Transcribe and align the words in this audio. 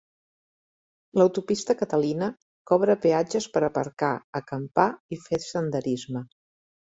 L"autopista 1.17 1.75
Catalina 1.81 2.29
cobra 2.71 2.95
peatges 3.05 3.47
per 3.57 3.63
aparcar, 3.67 4.11
acampar 4.41 4.87
i 5.17 5.19
fer 5.27 5.43
senderisme. 5.51 6.27